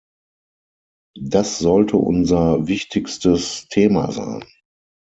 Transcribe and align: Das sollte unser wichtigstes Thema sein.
Das 1.21 1.59
sollte 1.59 1.95
unser 1.97 2.67
wichtigstes 2.67 3.67
Thema 3.67 4.11
sein. 4.11 4.43